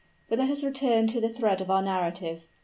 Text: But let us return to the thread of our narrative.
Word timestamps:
But 0.29 0.39
let 0.39 0.49
us 0.49 0.63
return 0.63 1.05
to 1.09 1.21
the 1.21 1.29
thread 1.29 1.61
of 1.61 1.69
our 1.69 1.83
narrative. 1.83 2.47